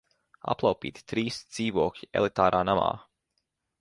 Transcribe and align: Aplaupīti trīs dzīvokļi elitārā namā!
Aplaupīti 0.53 1.03
trīs 1.11 1.37
dzīvokļi 1.57 2.09
elitārā 2.23 2.63
namā! 2.71 2.89